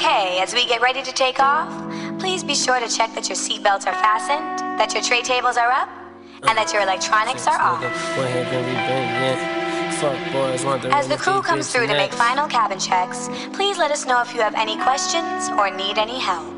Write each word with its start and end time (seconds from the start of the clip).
Okay, 0.00 0.38
as 0.40 0.54
we 0.54 0.64
get 0.64 0.80
ready 0.80 1.02
to 1.02 1.12
take 1.12 1.40
off, 1.40 1.68
please 2.18 2.42
be 2.42 2.54
sure 2.54 2.80
to 2.80 2.88
check 2.88 3.14
that 3.14 3.28
your 3.28 3.36
seatbelts 3.36 3.86
are 3.86 3.92
fastened, 3.92 4.58
that 4.80 4.94
your 4.94 5.02
tray 5.02 5.20
tables 5.20 5.58
are 5.58 5.70
up, 5.70 5.90
and 6.48 6.56
that 6.56 6.72
your 6.72 6.80
electronics 6.80 7.46
are 7.46 7.60
off. 7.60 7.84
As 10.90 11.06
the 11.06 11.18
crew 11.18 11.42
comes 11.42 11.70
through 11.70 11.86
to 11.86 11.92
make 11.92 12.14
final 12.14 12.48
cabin 12.48 12.78
checks, 12.78 13.28
please 13.52 13.76
let 13.76 13.90
us 13.90 14.06
know 14.06 14.22
if 14.22 14.34
you 14.34 14.40
have 14.40 14.54
any 14.54 14.78
questions 14.78 15.50
or 15.50 15.70
need 15.70 15.98
any 15.98 16.18
help. 16.18 16.56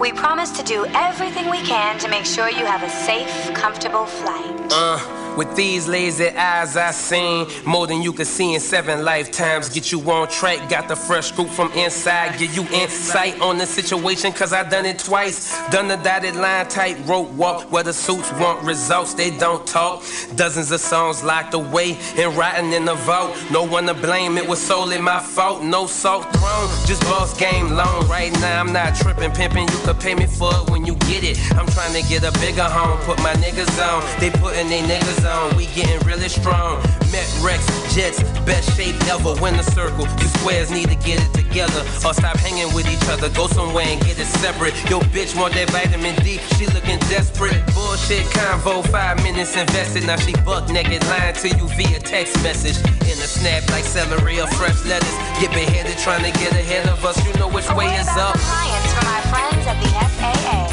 We 0.00 0.10
promise 0.12 0.50
to 0.52 0.62
do 0.64 0.86
everything 0.94 1.50
we 1.50 1.60
can 1.60 1.98
to 1.98 2.08
make 2.08 2.24
sure 2.24 2.48
you 2.48 2.64
have 2.64 2.82
a 2.82 2.88
safe, 2.88 3.52
comfortable 3.52 4.06
flight. 4.06 4.72
Uh, 4.72 4.96
with 5.36 5.54
these 5.56 5.88
lazy 5.88 6.28
eyes 6.28 6.76
I 6.76 6.90
seen 6.90 7.48
more 7.66 7.86
than 7.86 8.02
you 8.02 8.12
could 8.12 8.26
see 8.26 8.54
in 8.54 8.60
seven 8.60 9.04
lifetimes. 9.04 9.68
Get 9.68 9.92
you 9.92 10.00
on 10.10 10.28
track, 10.28 10.68
got 10.68 10.88
the 10.88 10.96
fresh 10.96 11.28
scoop 11.28 11.48
from 11.48 11.72
inside. 11.72 12.38
Give 12.38 12.54
you 12.54 12.62
insight 12.72 13.40
on 13.40 13.58
the 13.58 13.66
situation, 13.66 14.32
cause 14.32 14.52
I 14.52 14.68
done 14.68 14.86
it 14.86 14.98
twice. 14.98 15.56
Done 15.70 15.88
the 15.88 15.96
dotted 15.96 16.36
line 16.36 16.66
tight 16.68 16.96
rope 17.06 17.30
walk 17.30 17.70
where 17.72 17.82
the 17.82 17.92
suits 17.92 18.30
want 18.34 18.62
results, 18.62 19.14
they 19.14 19.30
don't 19.38 19.66
talk. 19.66 20.04
Dozens 20.36 20.70
of 20.70 20.80
songs 20.80 21.22
locked 21.24 21.54
away 21.54 21.98
and 22.16 22.36
rotting 22.36 22.72
in 22.72 22.84
the 22.84 22.94
vault. 22.94 23.36
No 23.50 23.64
one 23.64 23.86
to 23.86 23.94
blame, 23.94 24.38
it 24.38 24.46
was 24.46 24.60
solely 24.60 24.98
my 24.98 25.20
fault. 25.20 25.62
No 25.62 25.86
salt 25.86 26.24
thrown, 26.36 26.68
just 26.86 27.02
boss 27.02 27.36
game 27.38 27.70
long. 27.70 28.06
Right 28.08 28.32
now 28.40 28.60
I'm 28.60 28.72
not 28.72 28.94
tripping, 28.94 29.32
pimping. 29.32 29.68
You 29.68 29.78
could 29.84 30.00
pay 30.00 30.14
me 30.14 30.26
for 30.26 30.50
it 30.54 30.70
when 30.70 30.84
you 30.84 30.94
get 30.96 31.24
it. 31.24 31.38
I'm 31.52 31.66
trying 31.66 31.94
to 32.00 32.08
get 32.08 32.24
a 32.24 32.32
bigger 32.40 32.64
home, 32.64 32.98
put 33.00 33.18
my 33.18 33.34
niggas 33.34 33.74
on. 33.82 34.20
They 34.20 34.30
putting 34.30 34.68
they 34.68 34.82
niggas 34.82 35.23
on, 35.26 35.56
we 35.56 35.66
getting 35.74 36.00
really 36.06 36.28
strong. 36.28 36.82
Met 37.10 37.28
Rex, 37.42 37.64
Jets, 37.94 38.22
best 38.44 38.76
shape 38.76 38.96
ever. 39.06 39.34
Win 39.40 39.56
the 39.56 39.62
circle, 39.62 40.06
you 40.20 40.28
squares 40.38 40.70
need 40.70 40.88
to 40.88 40.96
get 40.96 41.22
it 41.22 41.32
together. 41.34 41.80
Or 42.04 42.14
stop 42.14 42.36
hanging 42.36 42.72
with 42.74 42.88
each 42.88 43.06
other, 43.08 43.28
go 43.30 43.46
somewhere 43.46 43.86
and 43.86 44.00
get 44.02 44.18
it 44.18 44.26
separate. 44.26 44.74
Yo, 44.90 45.00
bitch 45.14 45.36
want 45.36 45.54
that 45.54 45.70
vitamin 45.70 46.14
D, 46.22 46.38
she 46.56 46.66
looking 46.66 46.98
desperate. 47.10 47.58
Bullshit 47.74 48.26
convo, 48.34 48.86
five 48.90 49.22
minutes 49.22 49.56
invested. 49.56 50.06
Now 50.06 50.16
she 50.16 50.32
buck 50.44 50.68
naked, 50.68 51.04
lying 51.06 51.34
to 51.34 51.48
you 51.48 51.68
via 51.76 52.00
text 52.00 52.42
message. 52.42 52.78
In 53.04 53.16
a 53.20 53.28
snap 53.28 53.68
like 53.70 53.84
celery 53.84 54.40
or 54.40 54.46
fresh 54.58 54.84
lettuce. 54.84 55.16
Get 55.40 55.50
beheaded 55.52 55.98
trying 55.98 56.24
to 56.24 56.32
get 56.38 56.52
ahead 56.52 56.88
of 56.88 57.04
us, 57.04 57.16
you 57.26 57.32
know 57.34 57.48
which 57.48 57.68
A 57.70 57.76
way 57.76 57.94
is 57.96 58.08
up. 58.08 58.34
compliance 58.34 58.92
from 58.92 59.06
our 59.08 59.22
friends 59.32 59.66
at 59.66 59.78
the 59.82 59.90
FAA. 60.18 60.63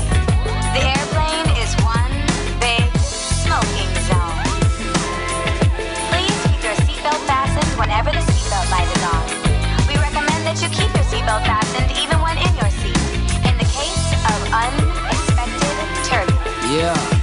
Yeah. 16.72 17.20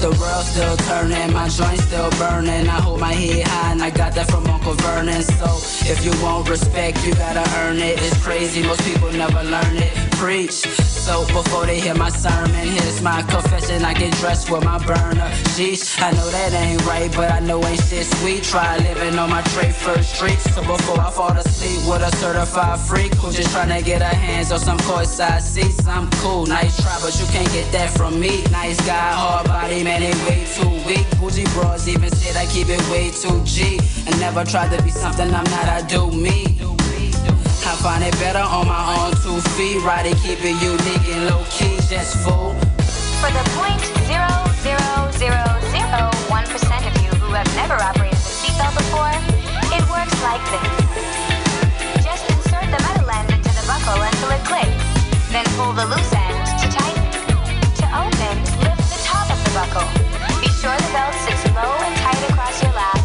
The 0.00 0.10
world 0.20 0.44
still 0.44 0.76
turning, 0.88 1.32
my 1.32 1.48
joints 1.48 1.82
still 1.82 2.08
burning. 2.10 2.68
I 2.68 2.80
hold 2.80 3.00
my 3.00 3.12
head 3.12 3.46
high 3.48 3.72
and 3.72 3.82
I 3.82 3.90
got 3.90 4.14
that 4.14 4.30
from 4.30 4.46
Uncle 4.46 4.74
Vernon. 4.74 5.22
So 5.22 5.46
if 5.90 6.04
you 6.04 6.12
want 6.22 6.48
respect, 6.48 7.04
you 7.04 7.14
gotta 7.14 7.44
earn 7.58 7.78
it. 7.78 8.00
It's 8.00 8.16
crazy, 8.22 8.62
most 8.62 8.82
people 8.84 9.10
never 9.10 9.42
learn 9.42 9.76
it. 9.76 9.92
Preach. 10.12 10.52
So 10.52 11.26
before 11.32 11.66
they 11.66 11.80
hear 11.80 11.94
my 11.94 12.10
sermon, 12.10 12.66
here's 12.68 13.00
my 13.02 13.22
confession. 13.22 13.84
I 13.84 13.94
get 13.94 14.12
dressed 14.14 14.50
with 14.50 14.64
my 14.64 14.78
burner. 14.84 15.28
Sheesh, 15.54 16.00
I 16.00 16.10
know 16.12 16.28
that 16.30 16.52
ain't 16.52 16.84
right, 16.86 17.10
but 17.16 17.32
I 17.32 17.40
know 17.40 17.64
ain't 17.64 17.82
shit 17.82 18.06
sweet. 18.06 18.42
Try 18.44 18.76
living 18.78 19.18
on 19.18 19.30
my 19.30 19.42
Trey 19.52 19.72
First 19.72 20.14
Street. 20.14 20.38
So 20.38 20.60
before 20.62 21.00
I 21.00 21.10
fall 21.10 21.32
asleep 21.32 21.80
with 21.88 22.02
a 22.02 22.14
certified 22.16 22.78
freak 22.80 23.14
who 23.14 23.32
just 23.32 23.50
tryna 23.54 23.84
get 23.84 24.02
her 24.02 24.14
hands 24.14 24.52
on 24.52 24.60
some 24.60 24.78
courtside 24.78 25.40
seats. 25.40 25.86
I'm 25.86 26.10
cool, 26.22 26.46
nice 26.46 26.76
try, 26.82 26.98
but 27.00 27.18
you 27.18 27.26
can't 27.26 27.50
get 27.52 27.70
that 27.72 27.90
from 27.90 28.20
me. 28.20 28.44
Nice 28.50 28.78
guy, 28.86 29.12
hard 29.12 29.46
body, 29.46 29.82
man, 29.88 30.02
way 30.28 30.44
too 30.52 30.68
weak. 30.84 31.06
Bougie 31.18 31.48
bros 31.54 31.88
even 31.88 32.10
said 32.10 32.36
I 32.36 32.44
keep 32.52 32.68
it 32.68 32.82
way 32.92 33.10
too 33.10 33.40
G. 33.44 33.80
And 34.06 34.14
never 34.20 34.44
tried 34.44 34.70
to 34.76 34.82
be 34.84 34.90
something 34.90 35.28
I'm 35.32 35.48
not, 35.56 35.68
I 35.68 35.80
do 35.88 36.10
me. 36.10 36.44
I 37.70 37.74
find 37.84 38.02
it 38.04 38.12
better 38.18 38.44
on 38.56 38.66
my 38.66 38.82
own 38.96 39.12
two 39.22 39.40
feet. 39.56 39.80
Keep 40.24 40.44
it 40.44 40.56
unique 40.60 41.08
and 41.14 41.26
low 41.28 41.42
key, 41.50 41.76
just 41.88 42.16
fool. 42.22 42.52
For 43.20 43.30
the 43.32 43.44
point 43.56 43.80
zero 44.08 44.32
zero 44.64 44.88
zero 45.22 45.44
zero 45.72 46.00
one 46.28 46.46
percent 46.52 46.84
of 46.88 46.94
you 47.02 47.10
who 47.20 47.32
have 47.32 47.48
never 47.56 47.76
operated 47.88 48.16
a 48.16 48.32
seatbelt 48.40 48.74
before, 48.76 49.16
it 49.76 49.84
works 49.88 50.16
like 50.28 50.44
this. 50.52 50.68
Just 52.04 52.24
insert 52.32 52.68
the 52.74 52.80
metal 52.86 53.10
end 53.10 53.28
into 53.32 53.52
the 53.58 53.64
buckle 53.66 54.00
until 54.00 54.30
it 54.36 54.44
clicks. 54.48 54.84
Then 55.32 55.44
pull 55.56 55.72
the 55.72 55.86
loose 55.86 56.17
belt 60.98 61.14
sits 61.14 61.44
low 61.54 61.74
and 61.86 61.94
tight 62.02 62.30
across 62.30 62.62
your 62.62 62.72
lap. 62.72 62.98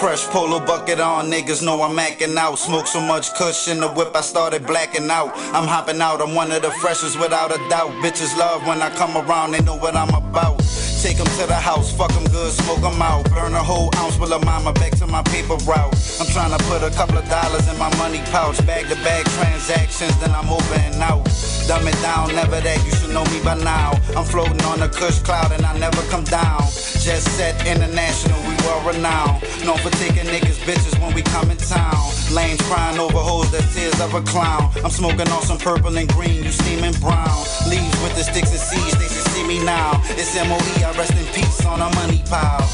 Fresh 0.00 0.26
polo 0.26 0.60
bucket 0.64 1.00
on, 1.00 1.26
niggas 1.30 1.64
know 1.64 1.82
I'm 1.82 1.98
acting 1.98 2.36
out. 2.38 2.56
Smoke 2.58 2.86
so 2.86 3.00
much 3.00 3.34
kush 3.34 3.66
in 3.66 3.80
the 3.80 3.88
whip, 3.88 4.14
I 4.14 4.20
started 4.20 4.64
blacking 4.64 5.10
out. 5.10 5.32
I'm 5.56 5.66
hopping 5.66 6.00
out, 6.00 6.20
I'm 6.20 6.34
one 6.34 6.52
of 6.52 6.62
the 6.62 6.70
freshest 6.82 7.18
without 7.18 7.50
a 7.50 7.58
doubt. 7.68 7.90
Bitches 8.02 8.36
love 8.36 8.64
when 8.66 8.80
I 8.80 8.90
come 8.90 9.16
around, 9.16 9.52
they 9.52 9.60
know 9.60 9.76
what 9.76 9.96
I'm 9.96 10.14
about. 10.14 10.62
Take 11.02 11.20
'em 11.20 11.26
to 11.38 11.46
the 11.46 11.54
house, 11.54 11.92
fuck 11.92 12.08
fuck 12.08 12.16
'em 12.16 12.24
good, 12.32 12.52
smoke 12.52 12.78
smoke 12.78 12.92
'em 12.92 13.02
out. 13.02 13.24
Burn 13.30 13.54
a 13.54 13.62
whole 13.62 13.90
ounce 13.96 14.18
with 14.18 14.32
a 14.32 14.38
mama 14.44 14.72
back 14.72 14.92
to 14.98 15.06
my 15.06 15.22
paper 15.22 15.56
route. 15.64 15.94
I'm 16.20 16.26
trying 16.26 16.50
to 16.56 16.58
put 16.64 16.82
a 16.82 16.90
couple 16.90 17.18
of 17.18 17.28
dollars 17.28 17.66
in 17.68 17.78
my 17.78 17.94
money 17.96 18.20
pouch. 18.32 18.58
Bag 18.66 18.88
to 18.88 18.96
bag 18.96 19.24
transactions, 19.36 20.14
then 20.20 20.32
I'm 20.34 20.50
over 20.50 20.74
and 20.74 21.02
out. 21.02 21.24
Dumb 21.68 21.86
it 21.86 22.00
down, 22.02 22.34
never 22.34 22.60
that, 22.60 22.78
you 22.84 22.92
should 22.92 23.12
know 23.12 23.24
me 23.26 23.40
by 23.44 23.54
now. 23.54 23.92
I'm 24.16 24.24
floating 24.24 24.62
on 24.64 24.82
a 24.82 24.88
cush 24.88 25.18
cloud 25.20 25.52
and 25.52 25.64
I 25.64 25.76
never 25.78 26.02
come 26.10 26.24
down. 26.24 26.62
Just 27.06 27.26
set 27.36 27.54
international, 27.66 28.38
we 28.48 28.54
well 28.64 28.80
renowned. 28.90 29.42
Known 29.64 29.78
for 29.78 29.90
taking 29.90 30.26
niggas 30.26 30.58
bitches 30.66 30.98
when 31.00 31.12
we 31.14 31.22
come 31.22 31.50
in 31.50 31.58
town. 31.58 32.04
Lanes 32.32 32.60
crying 32.62 32.98
over 32.98 33.18
hoes, 33.18 33.50
the 33.50 33.62
tears 33.74 34.00
of 34.00 34.14
a 34.14 34.22
clown. 34.22 34.70
I'm 34.84 34.90
smoking 34.90 35.28
on 35.28 35.42
some 35.42 35.58
purple 35.58 35.96
and 35.96 36.08
green, 36.14 36.42
you 36.42 36.52
steaming 36.52 36.96
brown. 37.00 37.38
Leaves 37.68 37.98
with 38.02 38.14
the 38.16 38.24
sticks 38.24 38.50
and 38.50 38.60
seeds, 38.60 38.96
they 39.00 39.08
should 39.12 39.28
see 39.32 39.44
me 39.44 39.58
now. 39.64 40.00
It's 40.20 40.34
MOE, 40.36 40.87
Rest 40.96 41.12
in 41.12 41.26
peace 41.26 41.64
on 41.64 41.80
a 41.80 41.94
money 41.94 42.20
pile. 42.28 42.66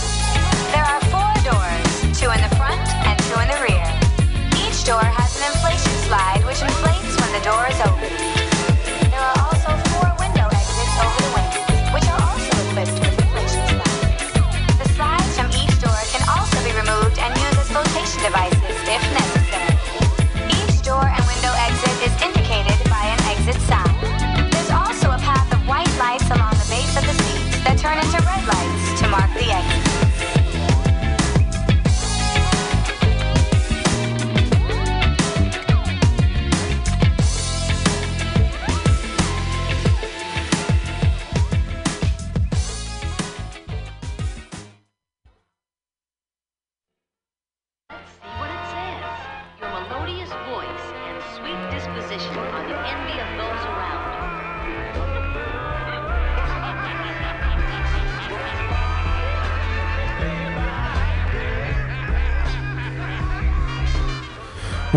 There 0.73 0.83
are 0.83 1.01
four 1.13 1.35
doors, 1.45 2.19
two 2.19 2.31
in 2.31 2.41
the 2.41 2.57
front 2.57 2.81
and 3.05 3.19
two 3.25 3.39
in 3.39 3.49
the 3.49 3.61
rear. 3.61 3.85
Each 4.65 4.83
door 4.85 5.03
has 5.03 5.37
an 5.37 5.53
inflation 5.53 5.93
slide 6.07 6.43
which 6.47 6.63
inflates 6.63 7.21
when 7.21 7.33
the 7.33 7.45
door 7.45 7.67
is 7.69 7.81
open. 7.81 8.34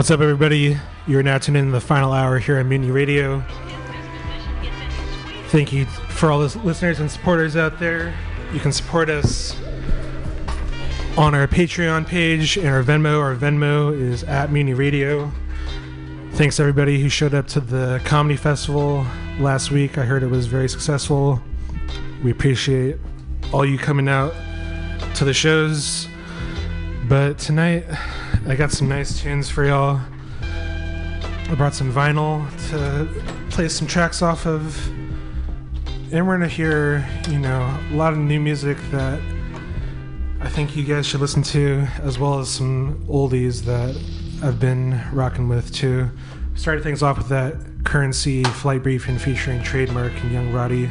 What's 0.08 0.14
up, 0.14 0.22
everybody? 0.22 0.78
You're 1.06 1.22
now 1.22 1.38
tuning 1.38 1.64
in 1.64 1.72
the 1.72 1.82
final 1.82 2.14
hour 2.14 2.40
here 2.40 2.60
on 2.60 2.70
Mutiny 2.70 2.92
Radio. 2.92 3.44
Thank 5.50 5.74
you 5.74 5.84
for 5.86 6.32
all 6.32 6.40
the 6.40 6.58
listeners 6.60 7.02
and 7.02 7.12
supporters 7.12 7.58
out 7.58 7.78
there. 7.78 8.16
You 8.54 8.62
can 8.62 8.72
support 8.72 9.10
us 9.10 9.54
on 11.18 11.36
our 11.36 11.46
Patreon 11.46 12.08
page 12.08 12.56
and 12.56 12.70
our 12.70 12.84
Venmo. 12.84 13.20
Our 13.20 13.36
Venmo 13.36 13.92
is 13.92 14.24
at 14.24 14.50
Mutiny 14.50 14.76
Radio. 14.76 15.30
Thanks 16.36 16.58
everybody 16.58 17.02
who 17.02 17.10
showed 17.10 17.34
up 17.34 17.48
to 17.48 17.60
the 17.60 18.02
comedy 18.06 18.38
festival 18.38 19.06
last 19.42 19.72
week. 19.72 19.98
I 19.98 20.04
heard 20.04 20.24
it 20.24 20.30
was 20.30 20.46
very 20.46 20.70
successful. 20.70 21.42
We 22.24 22.32
appreciate 22.32 22.96
all 23.52 23.66
you 23.66 23.78
coming 23.78 24.08
out 24.08 24.34
to 25.16 25.26
the 25.26 25.34
shows. 25.34 26.08
But 27.10 27.40
tonight, 27.40 27.84
I 28.50 28.56
got 28.56 28.72
some 28.72 28.88
nice 28.88 29.22
tunes 29.22 29.50
for 29.50 29.66
y'all. 29.66 30.00
I 30.42 31.56
brought 31.56 31.76
some 31.76 31.92
vinyl 31.92 32.48
to 32.70 33.06
play 33.50 33.68
some 33.68 33.88
tracks 33.88 34.22
off 34.22 34.48
of. 34.48 34.88
And 36.14 36.26
we're 36.26 36.38
gonna 36.38 36.48
hear, 36.48 37.06
you 37.28 37.40
know, 37.40 37.78
a 37.92 37.94
lot 37.94 38.14
of 38.14 38.20
new 38.20 38.40
music 38.40 38.78
that 38.92 39.20
I 40.40 40.48
think 40.48 40.78
you 40.78 40.86
guys 40.86 41.06
should 41.06 41.20
listen 41.20 41.44
to, 41.44 41.86
as 42.02 42.18
well 42.18 42.40
as 42.40 42.48
some 42.48 43.04
oldies 43.10 43.66
that 43.66 43.94
I've 44.42 44.62
been 44.62 45.02
rocking 45.12 45.50
with 45.50 45.74
too. 45.74 46.10
Started 46.56 46.84
things 46.84 47.04
off 47.04 47.18
with 47.18 47.28
that 47.28 47.54
Curren$y 47.84 48.44
Flight 48.44 48.82
Briefing 48.82 49.20
featuring 49.20 49.62
Trademark 49.62 50.14
and 50.24 50.32
Young 50.32 50.54
Roddy. 50.54 50.90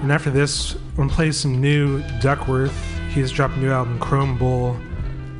And 0.00 0.10
after 0.10 0.30
this, 0.30 0.76
I'm 0.76 0.96
gonna 0.96 1.10
play 1.10 1.30
some 1.30 1.60
new 1.60 2.00
Duckwrth. 2.22 2.72
He's 3.10 3.30
dropped 3.30 3.56
a 3.56 3.58
new 3.58 3.70
album, 3.70 3.98
Chrome 3.98 4.38
Bull, 4.38 4.78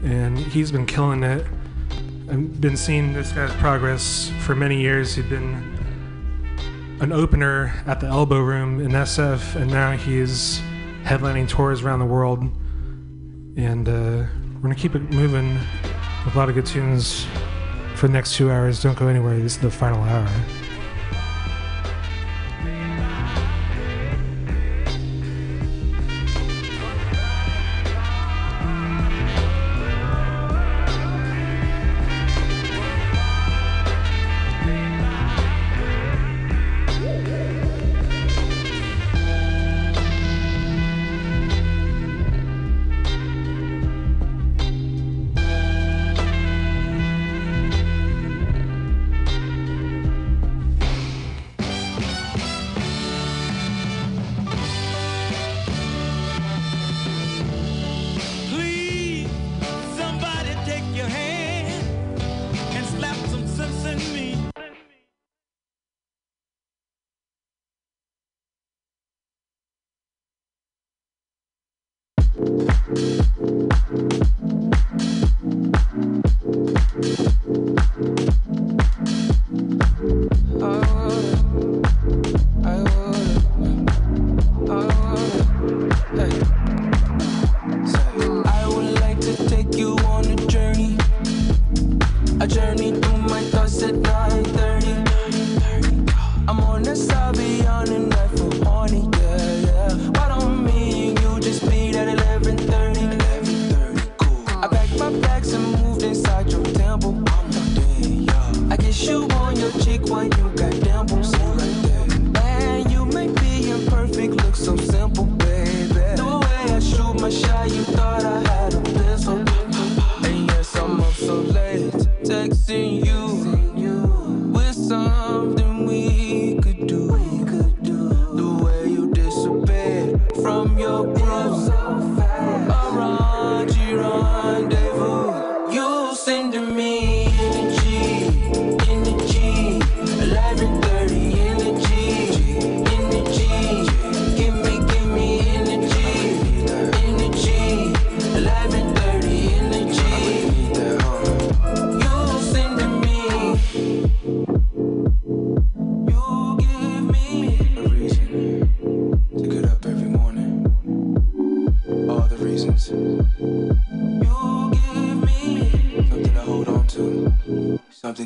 and 0.05 0.39
he's 0.39 0.71
been 0.71 0.87
killing 0.87 1.23
it. 1.23 1.47
I've 2.31 2.61
been 2.61 2.77
seeing 2.77 3.13
this 3.13 3.33
guy's 3.33 3.53
progress 3.55 4.31
for 4.41 4.55
many 4.55 4.81
years. 4.81 5.15
He'd 5.15 5.29
been 5.29 5.55
an 7.01 7.13
opener 7.13 7.83
at 7.87 8.01
the 8.01 8.07
Elbow 8.07 8.41
Room 8.41 8.81
in 8.81 8.93
SF, 8.93 9.57
and 9.57 9.71
now 9.71 9.93
he's 9.93 10.61
headlining 11.05 11.49
tours 11.49 11.83
around 11.83 11.99
the 11.99 12.07
world. 12.07 12.43
And 13.57 13.89
uh, 13.89 14.27
we're 14.55 14.61
gonna 14.63 14.75
keep 14.75 14.95
it 14.95 15.11
moving 15.11 15.59
with 16.25 16.35
a 16.35 16.39
lot 16.39 16.49
of 16.49 16.55
good 16.55 16.67
tunes 16.67 17.27
for 17.95 18.07
the 18.07 18.13
next 18.13 18.35
two 18.35 18.51
hours. 18.51 18.83
Don't 18.83 18.99
go 18.99 19.09
anywhere. 19.09 19.39
This 19.39 19.57
is 19.57 19.59
the 19.59 19.71
final 19.71 20.03
hour. 20.03 20.29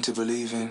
To 0.09 0.15
believe 0.15 0.55
in. 0.55 0.68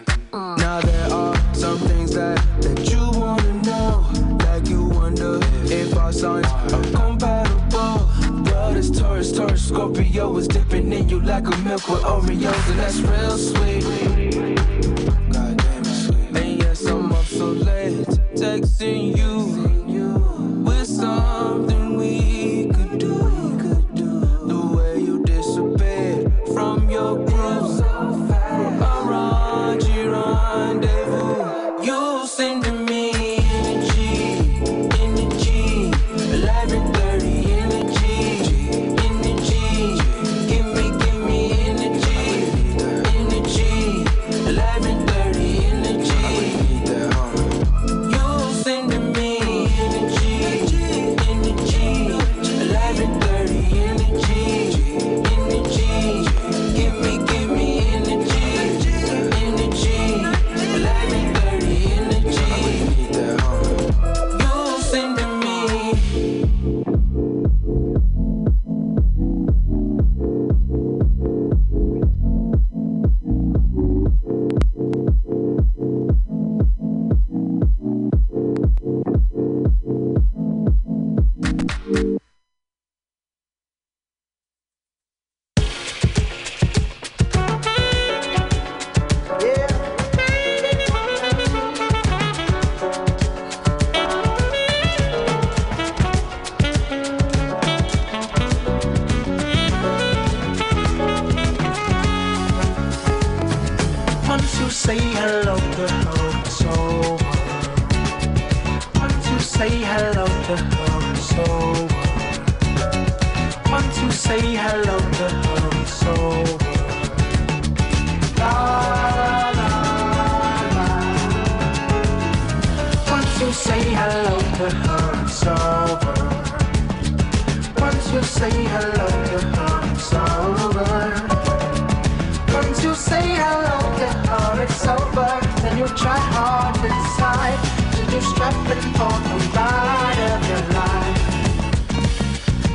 You 136.48 136.54
try 136.54 136.64
hard 136.64 136.76
to 136.76 136.82
decide. 136.82 137.60
Should 137.96 138.12
you 138.14 138.22
strap 138.22 138.56
in 138.72 138.80
for 138.94 139.16
the 139.28 139.38
ride 139.56 140.22
of 140.34 140.40
your 140.50 140.64
life? 140.80 141.22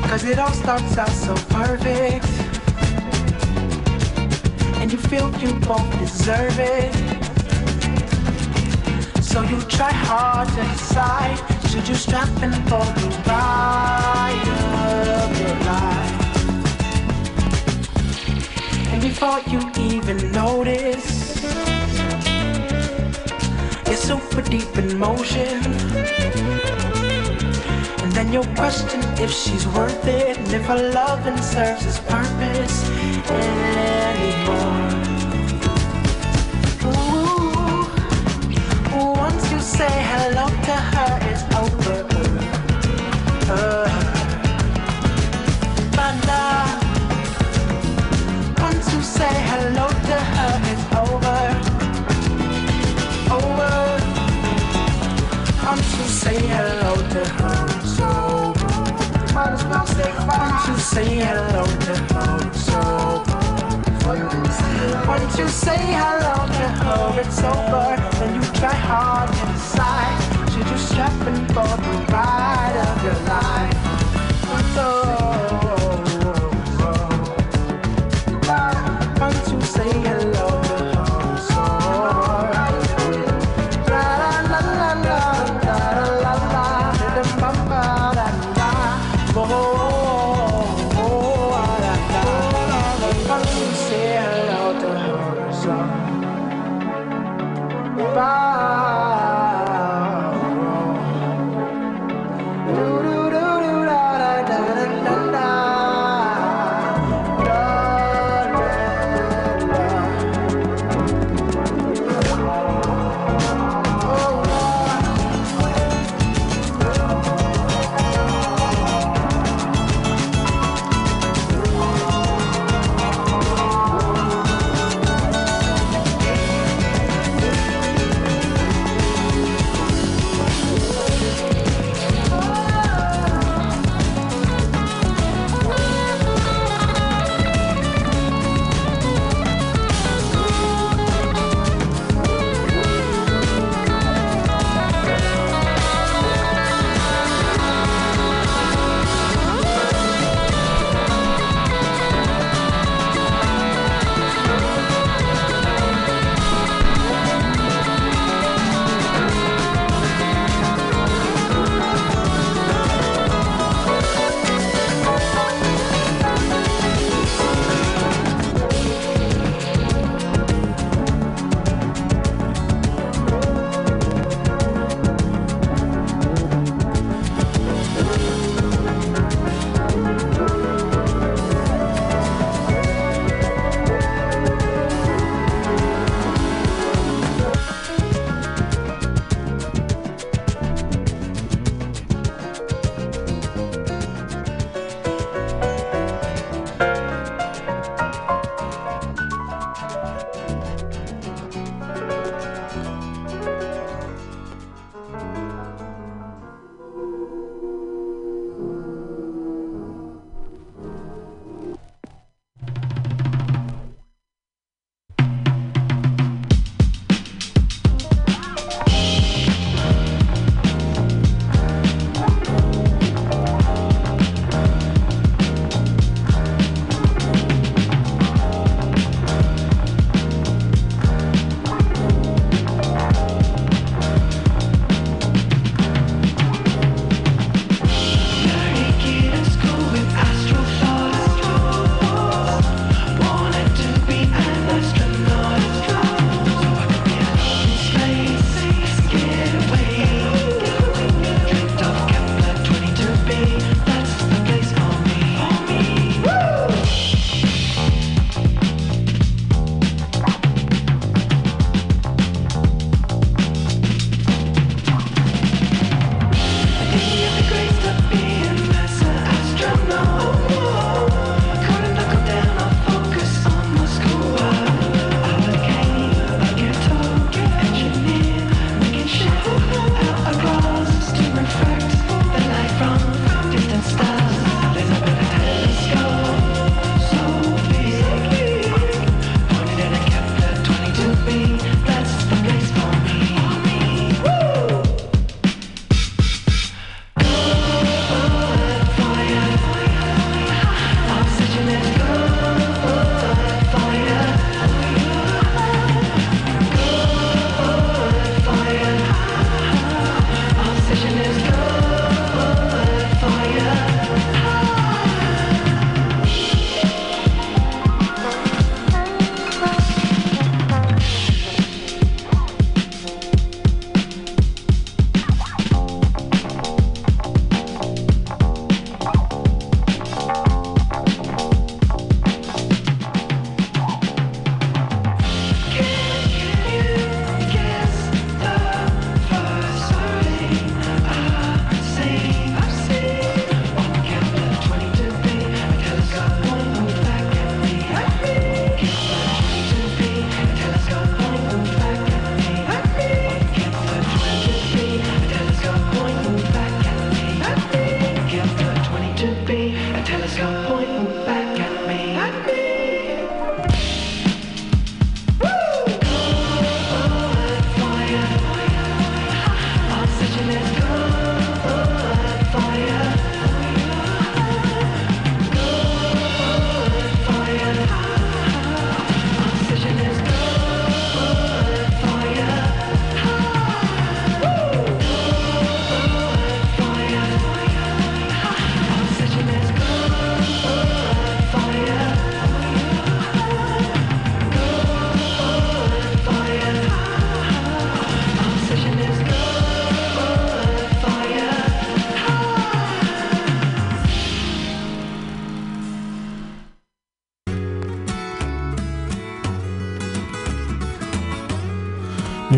Cause 0.09 0.23
it 0.25 0.37
all 0.39 0.51
starts 0.51 0.97
out 0.97 1.09
so 1.09 1.33
perfect. 1.49 2.25
And 4.79 4.91
you 4.91 4.97
feel 4.97 5.31
you 5.39 5.53
both 5.61 5.99
deserve 5.99 6.59
it. 6.59 6.93
So 9.23 9.41
you 9.41 9.61
try 9.61 9.91
hard 9.91 10.47
to 10.49 10.63
decide. 10.73 11.39
Should 11.69 11.87
you 11.87 11.95
strap 11.95 12.29
in 12.43 12.53
for 12.69 12.85
the 12.99 13.07
ride 13.27 14.47
of 14.83 15.39
your 15.41 15.57
life? 15.71 16.13
And 18.91 19.01
before 19.01 19.39
you 19.47 19.59
even 19.77 20.31
notice, 20.31 21.05
you're 21.05 21.22
super 24.03 24.41
deep 24.41 24.77
in 24.77 24.97
motion. 24.97 25.63
And 28.03 28.11
then 28.11 28.33
you'll 28.33 28.53
question 28.55 28.99
if 29.17 29.31
she's 29.31 29.65
worth 29.67 30.05
it 30.05 30.37
and 30.37 30.53
if 30.53 30.65
her 30.65 30.91
loving 30.91 31.37
serves 31.37 31.85
its 31.85 31.99
purpose 31.99 32.75
anymore. 33.29 34.89
Ooh, 36.91 37.85
once 39.23 39.43
you 39.51 39.59
say 39.61 39.93
hello 40.11 40.47
to 40.67 40.77
her, 40.93 41.11
it's 41.31 41.43
over. 41.61 41.99
Uh, 43.55 43.87
but 45.97 46.15
now, 46.27 46.65
once 48.61 48.85
you 48.93 49.01
say 49.01 49.33
hello 49.51 50.02
say 60.83 61.15
hello 61.15 61.63
to 61.63 61.95
her, 62.13 62.47
it's 62.47 62.69
over. 62.69 63.39
Once 65.07 65.37
you 65.37 65.47
say 65.47 65.77
hello 65.79 66.45
to 66.45 66.67
her, 66.83 67.21
it's 67.21 67.39
over. 67.39 67.95
Then 68.19 68.35
you 68.35 68.41
try 68.59 68.73
hard 68.73 69.29
to 69.31 69.45
decide. 69.53 70.51
Should 70.51 70.67
you 70.69 70.77
strap 70.77 71.27
in 71.27 71.47
for 71.47 71.63
the 71.63 72.05
ride 72.11 72.75
of 72.75 73.03
your 73.03 73.19
life? 73.27 73.92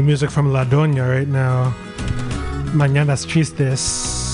music 0.05 0.29
from 0.29 0.53
La 0.53 0.63
Doña 0.63 1.07
right 1.09 1.27
now. 1.27 1.73
Mañanas 2.73 3.25
Chistes. 3.25 4.24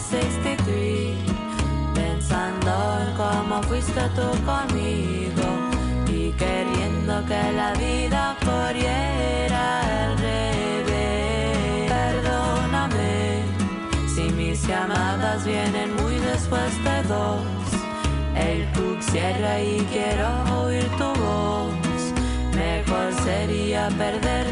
1963, 0.00 1.18
pensando 1.94 2.70
en 3.02 3.16
cómo 3.16 3.62
fuiste 3.64 4.00
tú 4.16 4.28
conmigo 4.46 5.46
y 6.08 6.32
queriendo 6.32 7.22
que 7.26 7.52
la 7.52 7.72
vida 7.74 8.36
corriera 8.42 10.06
al 10.06 10.18
revés. 10.18 11.90
Perdóname 11.90 13.42
si 14.08 14.22
mis 14.32 14.66
llamadas 14.66 15.44
vienen 15.44 15.94
muy 15.96 16.14
después 16.18 16.72
de 16.82 17.02
dos. 17.02 17.42
El 18.34 18.64
cook 18.72 19.02
cierra 19.02 19.60
y 19.60 19.86
quiero 19.92 20.62
oír 20.62 20.88
tu 20.96 21.12
voz. 21.20 21.74
Mejor 22.54 23.12
sería 23.22 23.88
perder 23.98 24.49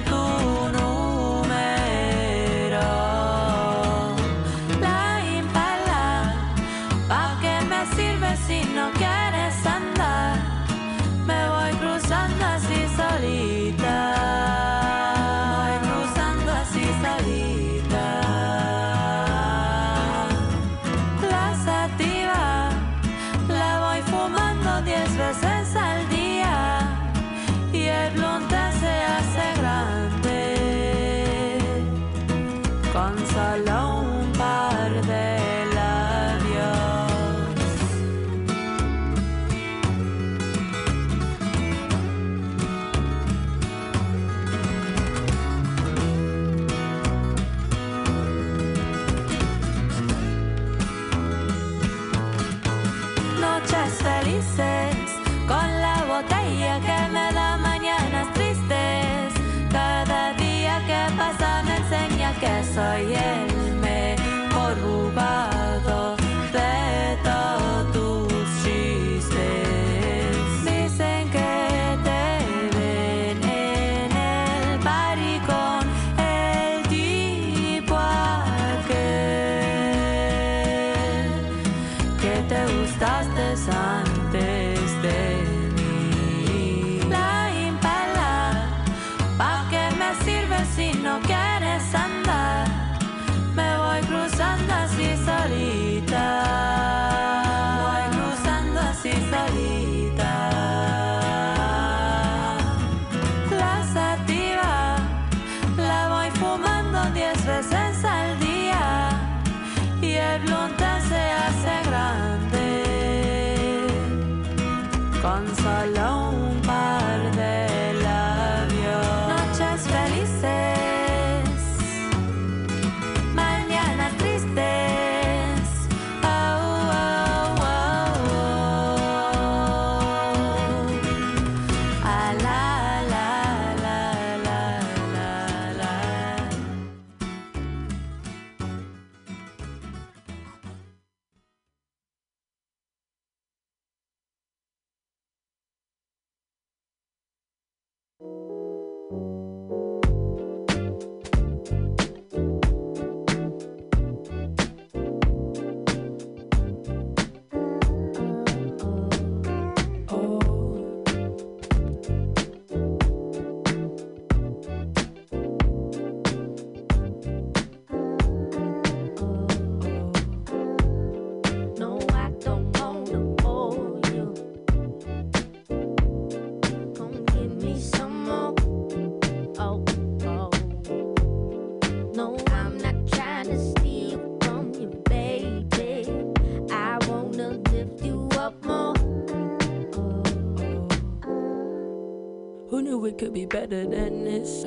could 193.18 193.34
be 193.34 193.46
better 193.46 193.84
than 193.84 194.24
this. 194.24 194.64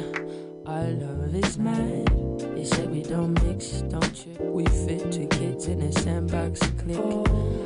Our 0.65 0.87
love 0.87 1.33
is 1.33 1.57
mad. 1.57 2.05
They 2.53 2.65
said 2.65 2.91
we 2.91 3.01
don't 3.01 3.41
mix, 3.43 3.81
don't 3.83 4.13
trip. 4.13 4.41
We 4.41 4.65
fit 4.65 5.09
two 5.09 5.27
kids 5.27 5.67
in 5.67 5.81
a 5.81 5.91
sandbox 5.93 6.59
click. 6.59 6.97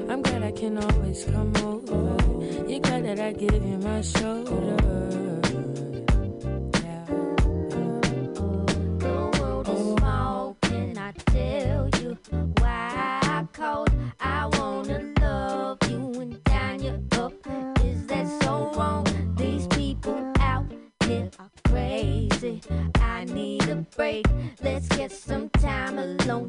I'm 0.09 0.21
glad 0.21 0.43
I 0.43 0.51
can 0.51 0.77
always 0.77 1.25
come 1.25 1.55
over. 1.57 2.69
You 2.69 2.79
glad 2.81 3.05
that 3.05 3.19
I 3.19 3.33
give 3.33 3.65
you 3.65 3.79
my 3.79 4.01
shoulder. 4.01 5.44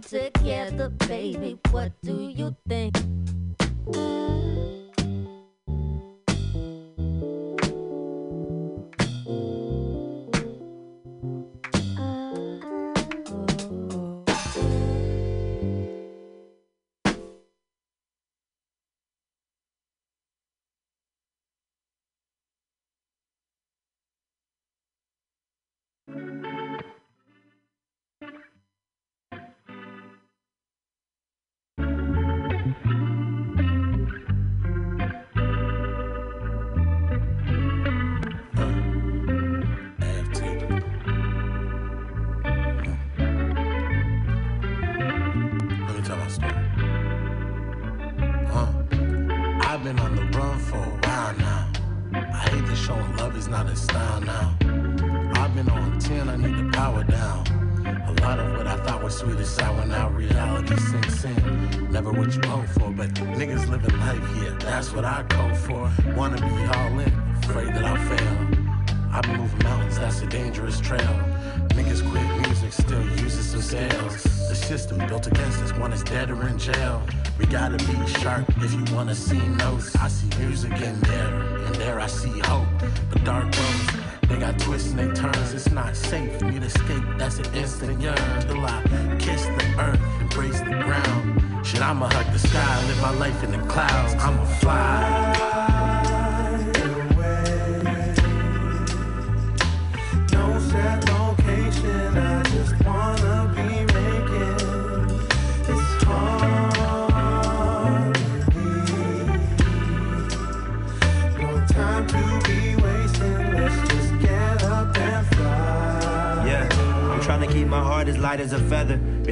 together, 0.06 0.88
baby. 0.88 1.58
What 1.70 1.92
do 2.02 2.14
you 2.14 2.54
think? 2.68 2.96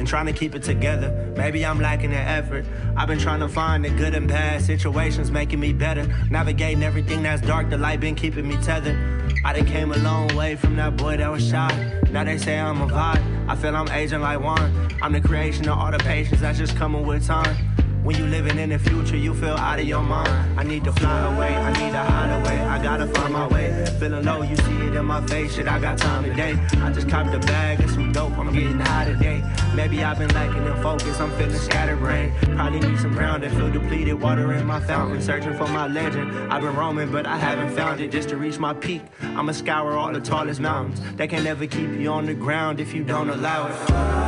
Been 0.05 0.11
trying 0.11 0.27
to 0.27 0.33
keep 0.33 0.53
it 0.53 0.61
together. 0.61 1.09
Maybe 1.35 1.65
I'm 1.65 1.79
lacking 1.79 2.11
the 2.11 2.19
effort. 2.19 2.63
I've 2.95 3.07
been 3.07 3.17
trying 3.17 3.39
to 3.39 3.49
find 3.49 3.83
the 3.83 3.89
good 3.89 4.13
and 4.13 4.27
bad 4.27 4.61
situations 4.61 5.31
making 5.31 5.59
me 5.59 5.73
better. 5.73 6.05
Navigating 6.29 6.83
everything 6.83 7.23
that's 7.23 7.41
dark, 7.41 7.71
the 7.71 7.77
light 7.79 8.01
been 8.01 8.13
keeping 8.13 8.47
me 8.47 8.55
tethered. 8.57 8.95
I 9.43 9.53
done 9.53 9.65
came 9.65 9.91
a 9.91 9.97
long 9.97 10.27
way 10.35 10.57
from 10.57 10.75
that 10.75 10.95
boy 10.95 11.17
that 11.17 11.31
was 11.31 11.49
shy. 11.49 11.99
Now 12.11 12.23
they 12.23 12.37
say 12.37 12.59
I'm 12.59 12.83
a 12.83 12.85
vibe. 12.85 13.49
I 13.49 13.55
feel 13.55 13.75
I'm 13.75 13.89
aging 13.89 14.21
like 14.21 14.39
wine. 14.41 14.95
I'm 15.01 15.11
the 15.11 15.21
creation 15.21 15.67
of 15.69 15.79
all 15.79 15.89
the 15.89 15.97
patience 15.97 16.39
that's 16.39 16.59
just 16.59 16.75
coming 16.75 17.03
with 17.03 17.25
time. 17.25 17.55
When 18.03 18.15
you 18.15 18.27
living 18.27 18.59
in 18.59 18.69
the 18.69 18.77
future, 18.77 19.17
you 19.17 19.33
feel 19.33 19.55
out 19.55 19.79
of 19.79 19.87
your 19.87 20.03
mind. 20.03 20.59
I 20.59 20.61
need 20.61 20.83
to 20.83 20.91
fly 20.91 21.33
away, 21.33 21.55
I 21.55 21.69
need 21.71 21.91
to 21.91 21.97
hide 21.97 22.39
away. 22.39 22.59
I 22.59 22.83
gotta 22.83 23.07
find 23.07 23.33
my 23.33 23.47
way. 23.47 23.83
Feeling 23.99 24.23
low, 24.23 24.43
you 24.43 24.55
see 24.55 24.85
it 24.85 24.93
in 24.93 25.05
my 25.05 25.25
face. 25.25 25.55
Shit, 25.55 25.67
I 25.67 25.79
got 25.79 25.97
time 25.97 26.23
today. 26.23 26.53
I 26.83 26.91
just 26.91 27.09
copped 27.09 27.33
a 27.33 27.39
bag 27.39 27.79
and 27.79 27.89
some 27.89 28.11
dope, 28.11 28.34
getting 28.55 28.79
high 28.79 29.05
today. 29.05 29.43
Maybe 29.75 30.03
I've 30.03 30.17
been 30.17 30.33
lacking 30.33 30.65
in 30.65 30.81
focus, 30.81 31.19
I'm 31.19 31.31
feeling 31.31 31.57
scatterbrained. 31.57 32.33
Probably 32.55 32.79
need 32.79 32.99
some 32.99 33.13
grounding, 33.13 33.51
feel 33.51 33.69
depleted, 33.69 34.19
water 34.19 34.53
in 34.53 34.65
my 34.65 34.79
fountain. 34.79 35.21
Searching 35.21 35.53
for 35.55 35.67
my 35.67 35.87
legend. 35.87 36.31
I've 36.51 36.61
been 36.61 36.75
roaming, 36.75 37.11
but 37.11 37.25
I 37.27 37.37
haven't 37.37 37.75
found 37.75 37.99
it. 37.99 38.11
Just 38.11 38.29
to 38.29 38.37
reach 38.37 38.57
my 38.57 38.73
peak, 38.73 39.01
I'ma 39.21 39.51
scour 39.51 39.97
all 39.97 40.11
the 40.13 40.21
tallest 40.21 40.61
mountains. 40.61 41.01
They 41.17 41.27
can 41.27 41.43
never 41.43 41.67
keep 41.67 41.91
you 41.91 42.09
on 42.09 42.25
the 42.25 42.33
ground 42.33 42.79
if 42.79 42.93
you 42.93 43.03
don't 43.03 43.29
allow 43.29 43.67
it. 43.67 44.24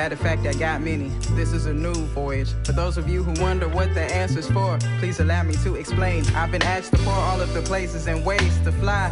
Matter 0.00 0.14
of 0.14 0.20
fact, 0.20 0.46
I 0.46 0.54
got 0.54 0.80
many. 0.80 1.10
This 1.36 1.52
is 1.52 1.66
a 1.66 1.74
new 1.74 1.92
voyage. 1.92 2.54
For 2.64 2.72
those 2.72 2.96
of 2.96 3.06
you 3.06 3.22
who 3.22 3.38
wonder 3.38 3.68
what 3.68 3.92
the 3.92 4.00
answer's 4.00 4.50
for, 4.50 4.78
please 4.98 5.20
allow 5.20 5.42
me 5.42 5.52
to 5.56 5.74
explain. 5.74 6.24
I've 6.28 6.50
been 6.50 6.62
asked 6.62 6.92
to 6.92 6.98
pour 7.02 7.12
all 7.12 7.38
of 7.38 7.52
the 7.52 7.60
places 7.60 8.06
and 8.06 8.24
ways 8.24 8.58
to 8.60 8.72
fly 8.72 9.08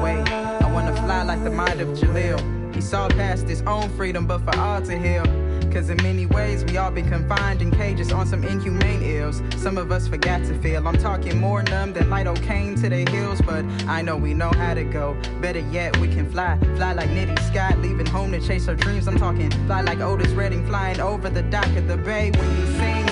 away. 0.00 0.20
I 0.60 0.72
wanna 0.72 0.96
fly 0.96 1.22
like 1.22 1.44
the 1.44 1.50
mind 1.50 1.80
of 1.80 1.90
Jalil. 1.90 2.74
He 2.74 2.80
saw 2.80 3.08
past 3.08 3.46
his 3.46 3.62
own 3.68 3.88
freedom, 3.90 4.26
but 4.26 4.40
for 4.40 4.58
all 4.58 4.82
to 4.82 4.98
heal. 4.98 5.22
Cause 5.72 5.88
in 5.88 5.96
many 6.02 6.26
ways, 6.26 6.66
we 6.66 6.76
all 6.76 6.90
been 6.90 7.08
confined 7.08 7.62
in 7.62 7.70
cages 7.70 8.12
on 8.12 8.26
some 8.26 8.44
inhumane 8.44 9.02
ills. 9.02 9.40
Some 9.56 9.78
of 9.78 9.90
us 9.90 10.06
forgot 10.06 10.44
to 10.44 10.54
feel. 10.60 10.86
I'm 10.86 10.98
talking 10.98 11.40
more 11.40 11.62
numb 11.62 11.94
than 11.94 12.08
lidocaine 12.08 12.78
to 12.82 12.90
the 12.90 13.10
hills, 13.10 13.40
but 13.40 13.64
I 13.88 14.02
know 14.02 14.18
we 14.18 14.34
know 14.34 14.50
how 14.50 14.74
to 14.74 14.84
go. 14.84 15.16
Better 15.40 15.60
yet, 15.70 15.96
we 15.96 16.08
can 16.08 16.30
fly. 16.30 16.58
Fly 16.76 16.92
like 16.92 17.08
Nitty 17.08 17.38
Scott, 17.50 17.78
leaving 17.78 18.04
home 18.04 18.32
to 18.32 18.40
chase 18.40 18.68
our 18.68 18.74
dreams. 18.74 19.08
I'm 19.08 19.16
talking 19.16 19.50
fly 19.66 19.80
like 19.80 20.00
Otis 20.00 20.32
Redding, 20.32 20.66
flying 20.66 21.00
over 21.00 21.30
the 21.30 21.42
dock 21.44 21.74
of 21.74 21.88
the 21.88 21.96
bay 21.96 22.30
when 22.32 22.56
he 22.56 22.66
sings. 22.76 23.10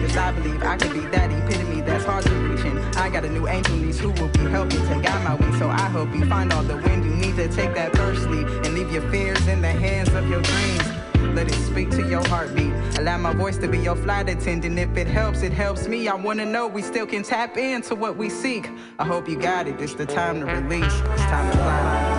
Cause 0.00 0.16
I 0.16 0.32
believe 0.32 0.62
I 0.62 0.78
can 0.78 0.94
be 0.94 1.06
that 1.08 1.30
epitome 1.30 1.82
that's 1.82 2.04
hard 2.04 2.24
to 2.24 2.34
reach. 2.34 2.64
And 2.64 2.78
I 2.96 3.10
got 3.10 3.26
a 3.26 3.30
new 3.30 3.46
angel 3.46 3.76
niece 3.76 3.98
who 3.98 4.08
will 4.12 4.28
be 4.28 4.40
helping 4.48 4.80
to 4.88 5.00
guide 5.02 5.22
my 5.22 5.34
wings. 5.34 5.58
So 5.58 5.68
I 5.68 5.90
hope 5.90 6.14
you 6.14 6.24
find 6.24 6.50
all 6.50 6.62
the 6.62 6.76
wind 6.76 7.04
you 7.04 7.10
need 7.10 7.36
to 7.36 7.48
take 7.48 7.74
that 7.74 7.94
first 7.94 8.26
leap 8.30 8.46
and 8.64 8.72
leave 8.72 8.90
your 8.90 9.06
fears 9.10 9.46
in 9.48 9.60
the 9.60 9.70
hands 9.70 10.08
of 10.14 10.26
your 10.30 10.40
dreams. 10.40 10.99
Let 11.34 11.46
it 11.48 11.54
speak 11.54 11.90
to 11.90 12.06
your 12.08 12.26
heartbeat. 12.26 12.72
Allow 12.98 13.18
my 13.18 13.32
voice 13.32 13.56
to 13.58 13.68
be 13.68 13.78
your 13.78 13.96
flight 13.96 14.28
attendant. 14.28 14.78
If 14.78 14.96
it 14.96 15.06
helps, 15.06 15.42
it 15.42 15.52
helps 15.52 15.86
me. 15.86 16.08
I 16.08 16.14
wanna 16.14 16.44
know 16.44 16.66
we 16.66 16.82
still 16.82 17.06
can 17.06 17.22
tap 17.22 17.56
into 17.56 17.94
what 17.94 18.16
we 18.16 18.28
seek. 18.28 18.68
I 18.98 19.04
hope 19.06 19.28
you 19.28 19.36
got 19.36 19.68
it. 19.68 19.80
It's 19.80 19.94
the 19.94 20.06
time 20.06 20.40
to 20.40 20.46
release. 20.46 20.84
It's 20.84 21.22
time 21.22 21.50
to 21.52 21.56
fly. 21.58 22.09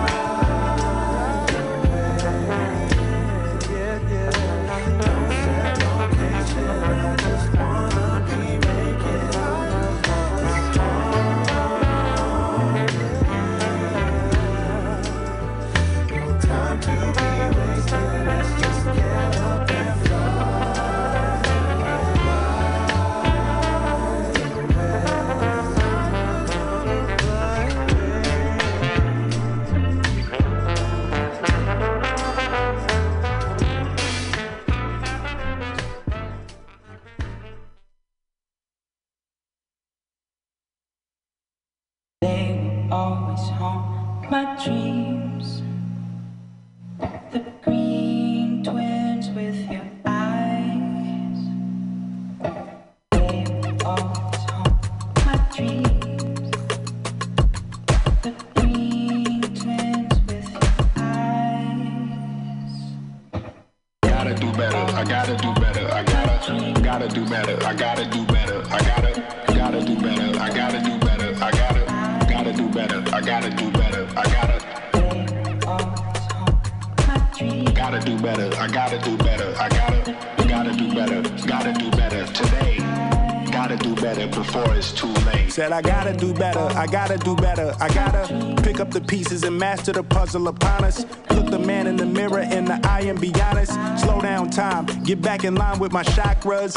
I 86.82 86.86
gotta 86.88 87.16
do 87.16 87.36
better, 87.36 87.72
I 87.78 87.88
gotta 87.94 88.60
pick 88.60 88.80
up 88.80 88.90
the 88.90 89.00
pieces 89.00 89.44
and 89.44 89.56
master 89.56 89.92
the 89.92 90.02
puzzle 90.02 90.48
upon 90.48 90.82
us. 90.82 91.06
Look 91.30 91.48
the 91.48 91.58
man 91.60 91.86
in 91.86 91.96
the 91.96 92.04
mirror 92.04 92.40
in 92.40 92.64
the 92.64 92.80
eye 92.82 93.02
and 93.02 93.20
be 93.20 93.32
honest. 93.40 93.74
Slow 94.02 94.20
down 94.20 94.50
time, 94.50 94.86
get 95.04 95.22
back 95.22 95.44
in 95.44 95.54
line 95.54 95.78
with 95.78 95.92
my 95.92 96.02
chakras. 96.02 96.74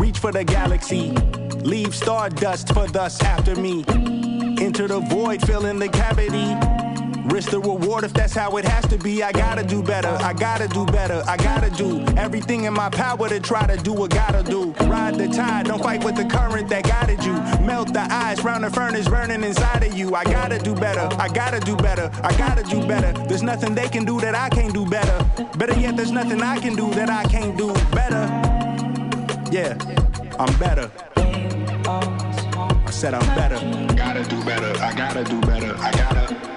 Reach 0.00 0.18
for 0.18 0.32
the 0.32 0.42
galaxy, 0.42 1.12
leave 1.62 1.94
stardust 1.94 2.74
for 2.74 2.88
thus 2.88 3.22
after 3.22 3.54
me. 3.54 3.84
Enter 4.58 4.88
the 4.88 4.98
void, 4.98 5.40
fill 5.46 5.66
in 5.66 5.78
the 5.78 5.88
cavity. 5.88 6.69
Risk 7.26 7.50
the 7.50 7.60
reward 7.60 8.04
if 8.04 8.12
that's 8.12 8.34
how 8.34 8.56
it 8.56 8.64
has 8.64 8.86
to 8.88 8.98
be. 8.98 9.22
I 9.22 9.32
gotta 9.32 9.62
do 9.62 9.82
better. 9.82 10.08
I 10.08 10.32
gotta 10.32 10.68
do 10.68 10.86
better. 10.86 11.22
I 11.26 11.36
gotta 11.36 11.70
do 11.70 12.00
everything 12.16 12.64
in 12.64 12.72
my 12.72 12.88
power 12.88 13.28
to 13.28 13.40
try 13.40 13.66
to 13.66 13.76
do 13.76 13.92
what 13.92 14.10
gotta 14.10 14.42
do. 14.42 14.72
Ride 14.86 15.16
the 15.16 15.28
tide, 15.28 15.66
don't 15.66 15.82
fight 15.82 16.02
with 16.04 16.16
the 16.16 16.24
current 16.24 16.68
that 16.70 16.84
guided 16.84 17.24
you. 17.24 17.32
Melt 17.64 17.92
the 17.92 18.06
ice 18.10 18.42
round 18.42 18.64
the 18.64 18.70
furnace 18.70 19.08
burning 19.08 19.44
inside 19.44 19.84
of 19.84 19.96
you. 19.96 20.14
I 20.14 20.24
gotta 20.24 20.58
do 20.58 20.74
better. 20.74 21.08
I 21.20 21.28
gotta 21.28 21.60
do 21.60 21.76
better. 21.76 22.10
I 22.22 22.36
gotta 22.36 22.62
do 22.62 22.86
better. 22.86 23.12
There's 23.28 23.42
nothing 23.42 23.74
they 23.74 23.88
can 23.88 24.04
do 24.04 24.20
that 24.20 24.34
I 24.34 24.48
can't 24.48 24.72
do 24.72 24.86
better. 24.86 25.24
Better 25.58 25.78
yet, 25.78 25.96
there's 25.96 26.12
nothing 26.12 26.42
I 26.42 26.58
can 26.58 26.74
do 26.74 26.90
that 26.94 27.10
I 27.10 27.24
can't 27.24 27.56
do 27.56 27.72
better. 27.92 28.26
Yeah, 29.50 29.76
I'm 30.38 30.52
better. 30.58 30.90
I 32.90 32.90
said 32.90 33.14
I'm 33.14 33.26
better. 33.36 33.56
I 33.56 33.94
Gotta 33.94 34.24
do 34.24 34.42
better. 34.44 34.80
I 34.82 34.94
gotta 34.94 35.24
do 35.24 35.40
better. 35.42 35.74
I 35.78 35.90
gotta, 35.92 36.49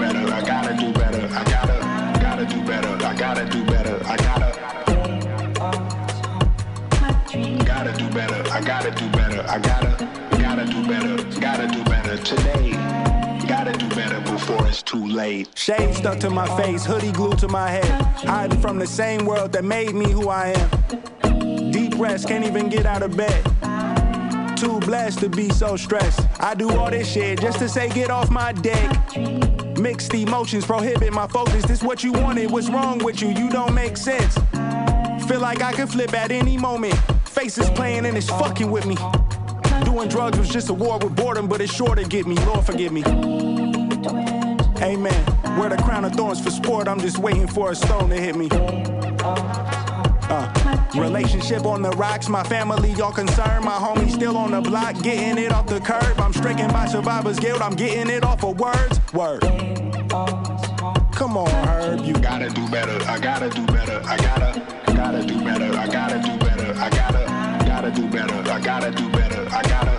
better. 0.00 0.32
I 0.32 0.40
gotta 0.40 0.74
do 0.76 0.92
better. 0.92 1.26
I 1.34 1.44
gotta, 1.44 2.20
gotta 2.20 2.46
do 2.46 2.64
better. 2.64 3.06
I 3.06 3.14
gotta 3.14 3.44
do 3.44 3.64
better. 3.66 4.00
I 4.06 4.16
gotta, 4.16 4.50
gotta 7.64 7.92
do 7.98 8.08
better. 8.10 8.50
I 8.50 8.60
gotta 8.62 8.90
do 8.90 9.10
better. 9.10 9.44
I 9.46 9.58
gotta, 9.58 10.08
gotta 10.30 10.64
do 10.64 10.86
better. 10.88 11.40
Gotta 11.40 11.66
do 11.68 11.84
better 11.84 12.16
today. 12.16 12.72
Gotta 13.46 13.72
do 13.72 13.88
better 13.90 14.20
before 14.22 14.66
it's 14.66 14.82
too 14.82 15.06
late. 15.06 15.50
Shade 15.54 15.94
stuck 15.94 16.18
to 16.20 16.30
my 16.30 16.48
face, 16.56 16.84
hoodie 16.84 17.12
glued 17.12 17.38
to 17.40 17.48
my 17.48 17.68
head. 17.68 18.02
Hiding 18.24 18.60
from 18.60 18.78
the 18.78 18.86
same 18.86 19.26
world 19.26 19.52
that 19.52 19.64
made 19.64 19.94
me 19.94 20.10
who 20.10 20.30
I 20.30 20.54
am. 20.56 21.70
Deep 21.70 21.98
rest, 21.98 22.26
can't 22.26 22.46
even 22.46 22.70
get 22.70 22.86
out 22.86 23.02
of 23.02 23.16
bed. 23.16 23.44
Too 24.56 24.80
blessed 24.80 25.18
to 25.20 25.28
be 25.28 25.50
so 25.50 25.76
stressed. 25.76 26.20
I 26.40 26.54
do 26.54 26.70
all 26.70 26.90
this 26.90 27.10
shit 27.10 27.40
just 27.40 27.58
to 27.58 27.68
say 27.68 27.90
get 27.90 28.10
off 28.10 28.30
my 28.30 28.52
deck. 28.52 29.59
Mixed 29.80 30.12
emotions 30.12 30.66
prohibit 30.66 31.10
my 31.10 31.26
focus. 31.26 31.64
This 31.64 31.82
what 31.82 32.04
you 32.04 32.12
wanted, 32.12 32.50
what's 32.50 32.68
wrong 32.68 32.98
with 32.98 33.22
you? 33.22 33.28
You 33.28 33.48
don't 33.48 33.74
make 33.74 33.96
sense. 33.96 34.34
Feel 35.26 35.40
like 35.40 35.62
I 35.62 35.72
could 35.72 35.88
flip 35.88 36.12
at 36.12 36.30
any 36.30 36.58
moment. 36.58 36.94
Faces 37.24 37.70
playing 37.70 38.04
and 38.04 38.14
it's 38.14 38.28
fucking 38.28 38.70
with 38.70 38.84
me. 38.84 38.96
Doing 39.86 40.08
drugs 40.10 40.38
was 40.38 40.50
just 40.50 40.68
a 40.68 40.74
war 40.74 40.98
with 40.98 41.16
boredom, 41.16 41.48
but 41.48 41.62
it's 41.62 41.72
sure 41.72 41.94
to 41.94 42.04
get 42.04 42.26
me. 42.26 42.34
Lord 42.44 42.66
forgive 42.66 42.92
me. 42.92 43.02
Amen. 44.82 45.24
Wear 45.58 45.70
the 45.70 45.80
crown 45.82 46.04
of 46.04 46.12
thorns 46.12 46.42
for 46.42 46.50
sport. 46.50 46.86
I'm 46.86 47.00
just 47.00 47.16
waiting 47.16 47.46
for 47.46 47.70
a 47.70 47.74
stone 47.74 48.10
to 48.10 48.16
hit 48.16 48.36
me. 48.36 48.50
Uh, 50.30 50.46
relationship 50.94 51.66
on 51.66 51.82
the 51.82 51.90
rocks, 51.90 52.28
my 52.28 52.44
family 52.44 52.92
y'all 52.92 53.10
concerned. 53.12 53.64
My 53.64 53.72
homie 53.72 54.08
still 54.08 54.36
on 54.36 54.52
the 54.52 54.60
block, 54.60 55.02
getting 55.02 55.42
it 55.42 55.50
off 55.50 55.66
the 55.66 55.80
curb. 55.80 56.20
I'm 56.20 56.32
stricken 56.32 56.68
by 56.68 56.86
survivor's 56.86 57.40
guilt, 57.40 57.60
I'm 57.60 57.74
getting 57.74 58.08
it 58.08 58.24
off 58.24 58.44
of 58.44 58.60
words. 58.60 59.00
Word. 59.12 59.40
Come 61.12 61.36
on, 61.36 61.50
Herb, 61.66 62.04
you 62.04 62.14
gotta 62.14 62.48
do 62.48 62.68
better. 62.68 62.96
I 63.06 63.18
gotta 63.18 63.50
do 63.50 63.66
better. 63.66 64.00
I 64.04 64.16
gotta, 64.16 64.92
gotta 64.94 65.26
do 65.26 65.44
better. 65.44 65.76
I 65.76 65.86
gotta 65.88 66.22
do 66.22 66.38
better. 66.38 66.74
I 66.78 66.90
gotta, 66.90 67.64
gotta 67.66 67.90
do 67.90 68.08
better. 68.08 68.50
I 68.50 68.60
gotta 68.60 68.90
do 68.92 69.10
better. 69.10 69.48
I 69.50 69.62
gotta. 69.62 69.90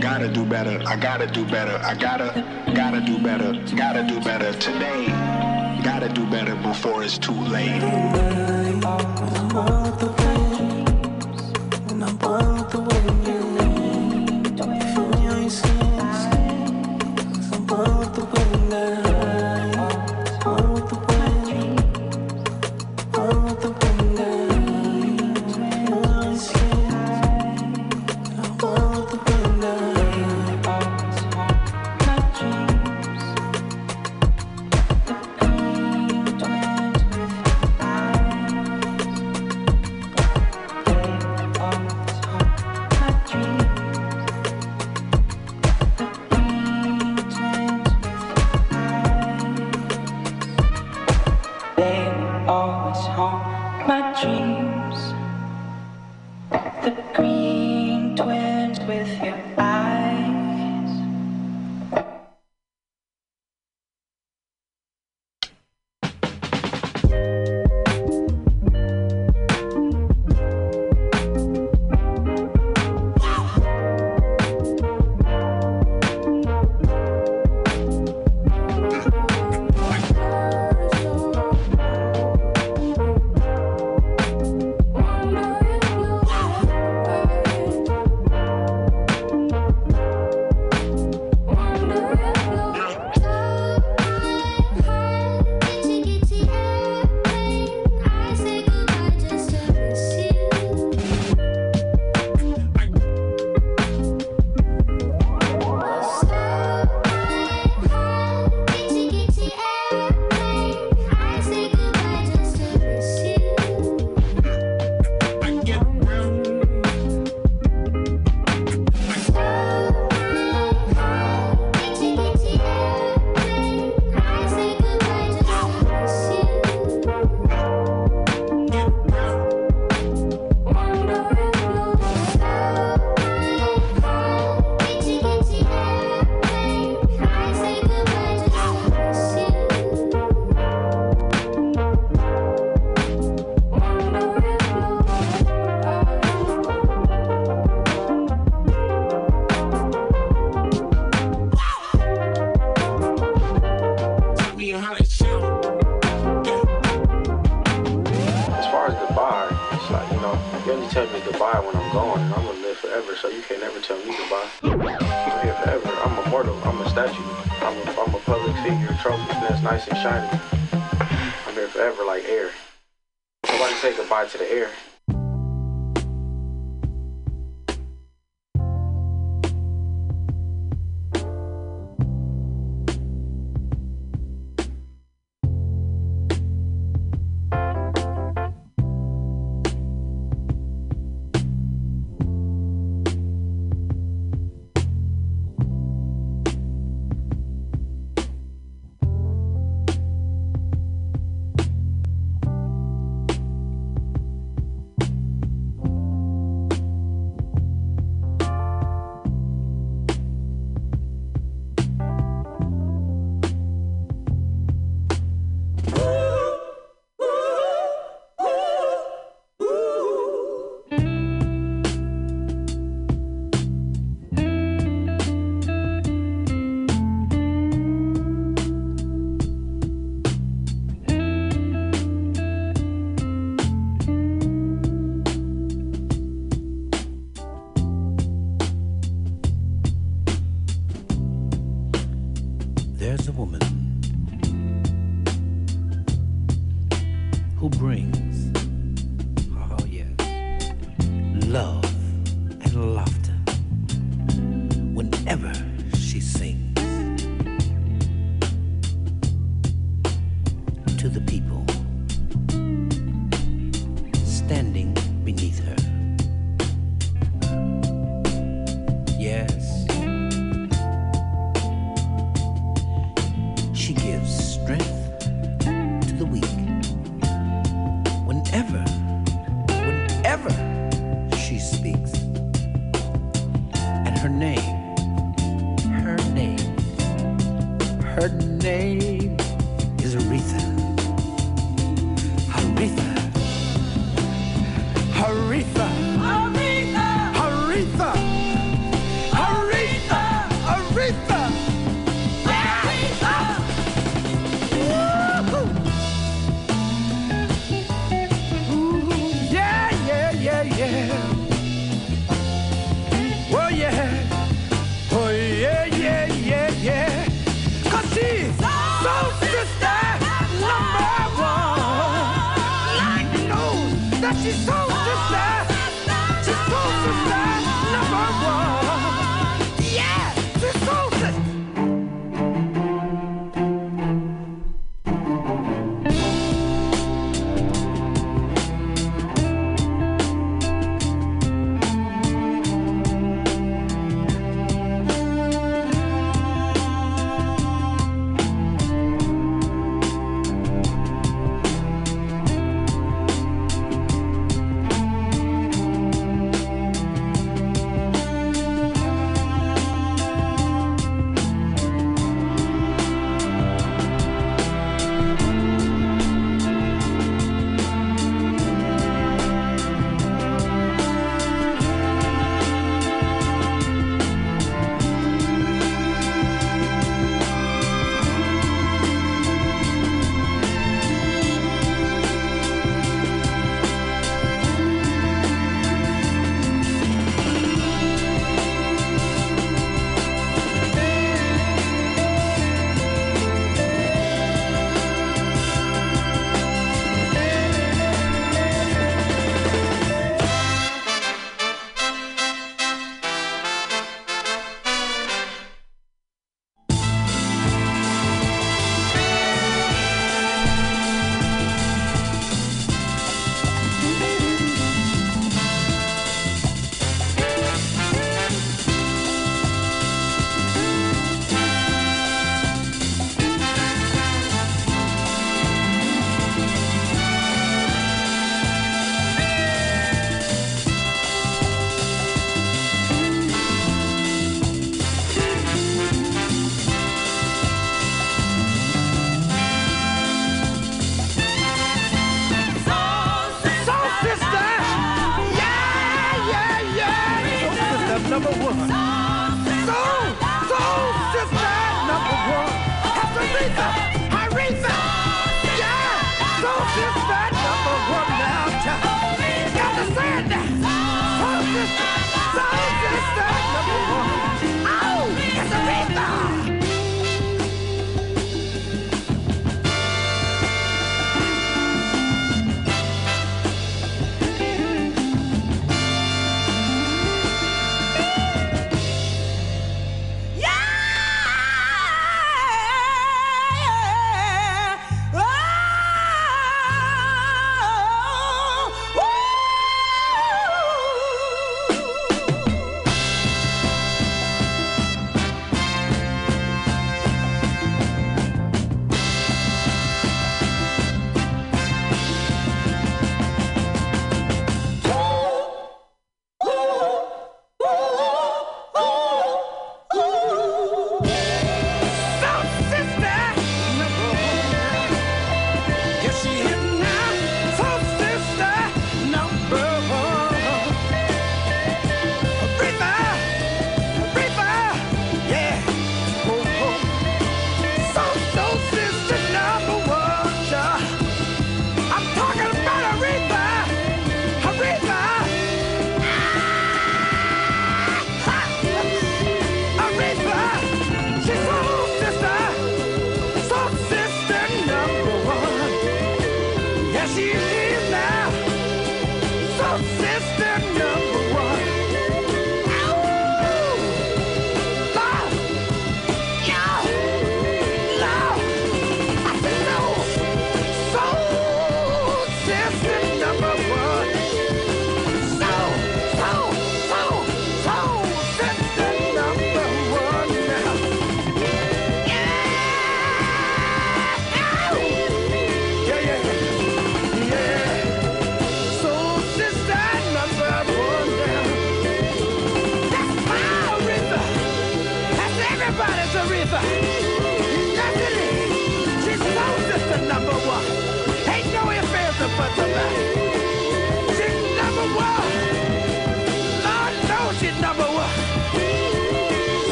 Gotta 0.00 0.28
do 0.28 0.44
better. 0.44 0.82
I 0.86 0.96
gotta 0.96 1.26
do 1.26 1.44
better. 1.44 1.76
I 1.84 1.94
gotta, 1.94 2.72
gotta 2.74 3.00
do 3.00 3.22
better. 3.22 3.52
Gotta 3.76 4.02
do 4.08 4.20
better 4.20 4.52
today. 4.54 5.49
Gotta 5.82 6.10
do 6.10 6.26
better 6.26 6.54
before 6.56 7.02
it's 7.02 7.16
too 7.16 7.32
late. 7.32 7.80